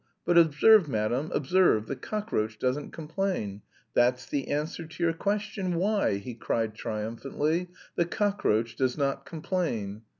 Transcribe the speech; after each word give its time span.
But 0.25 0.35
observe, 0.35 0.87
madam, 0.89 1.29
observe, 1.31 1.85
the 1.85 1.95
cockroach 1.95 2.57
doesn't 2.57 2.89
complain. 2.89 3.61
That's 3.93 4.25
the 4.25 4.47
answer 4.47 4.87
to 4.87 5.03
your 5.03 5.13
question, 5.13 5.75
why?" 5.75 6.15
he 6.17 6.33
cried 6.33 6.73
triumphantly. 6.73 7.67
"'The 7.97 8.05
cockroach 8.05 8.75
does 8.77 8.97
not 8.97 9.27
complain.' 9.27 10.01